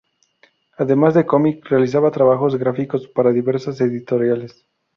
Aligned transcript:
Además 0.79 1.13
de 1.13 1.27
cómic, 1.27 1.63
realiza 1.69 2.09
trabajos 2.09 2.57
gráficos 2.57 3.07
para 3.07 3.29
diversas 3.31 3.79
editoriales. 3.81 4.65